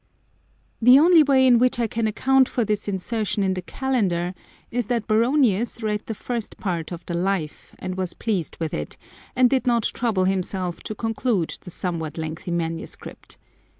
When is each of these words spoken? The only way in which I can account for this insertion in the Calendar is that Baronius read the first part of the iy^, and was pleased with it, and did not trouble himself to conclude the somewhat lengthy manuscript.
The 0.81 0.97
only 0.97 1.21
way 1.21 1.45
in 1.45 1.59
which 1.59 1.77
I 1.77 1.85
can 1.85 2.07
account 2.07 2.49
for 2.49 2.65
this 2.65 2.87
insertion 2.87 3.43
in 3.43 3.53
the 3.53 3.61
Calendar 3.61 4.33
is 4.71 4.87
that 4.87 5.05
Baronius 5.07 5.83
read 5.83 6.07
the 6.07 6.15
first 6.15 6.57
part 6.57 6.91
of 6.91 7.05
the 7.05 7.13
iy^, 7.13 7.51
and 7.77 7.93
was 7.93 8.15
pleased 8.15 8.57
with 8.59 8.73
it, 8.73 8.97
and 9.35 9.47
did 9.47 9.67
not 9.67 9.83
trouble 9.83 10.23
himself 10.23 10.81
to 10.85 10.95
conclude 10.95 11.53
the 11.61 11.69
somewhat 11.69 12.17
lengthy 12.17 12.49
manuscript. 12.49 13.37